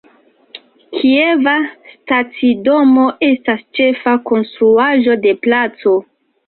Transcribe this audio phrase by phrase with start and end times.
[0.99, 6.01] Kieva stacidomo estas ĉefa konstruaĵo de placo.